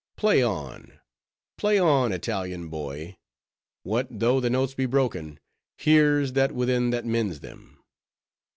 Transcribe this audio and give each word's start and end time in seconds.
Play 0.17 0.41
on, 0.41 0.99
play 1.59 1.77
on, 1.77 2.11
Italian 2.11 2.69
boy! 2.69 3.17
what 3.83 4.07
though 4.09 4.39
the 4.39 4.49
notes 4.49 4.73
be 4.73 4.87
broken, 4.87 5.39
here's 5.77 6.33
that 6.33 6.53
within 6.53 6.89
that 6.89 7.05
mends 7.05 7.41
them. 7.41 7.77